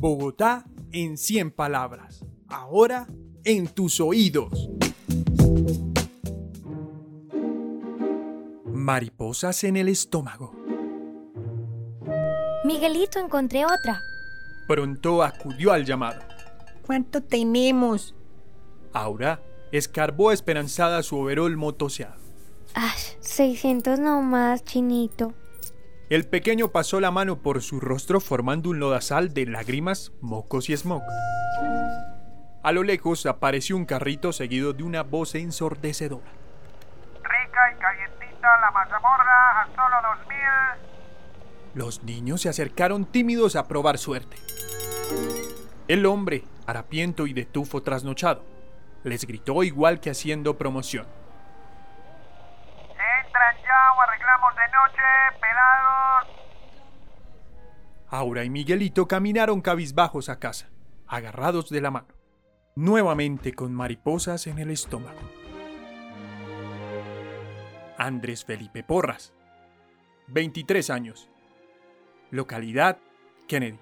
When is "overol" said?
21.18-21.58